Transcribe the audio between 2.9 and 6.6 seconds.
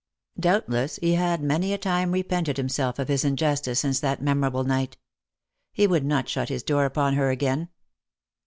of his injustice since that memorable night. He would not shut